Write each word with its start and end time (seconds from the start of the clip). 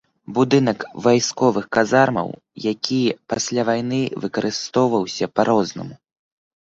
Будынак 0.35 0.79
вайсковых 1.07 1.65
казармаў, 1.77 2.29
які 2.67 2.97
пасля 3.33 3.61
вайны 3.67 3.99
выкарыстоўваўся 4.23 5.25
па-рознаму. 5.41 5.95